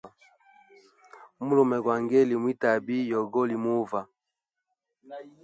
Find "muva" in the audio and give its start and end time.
3.63-4.01